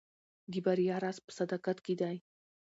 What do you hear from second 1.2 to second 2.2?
په صداقت کې دی.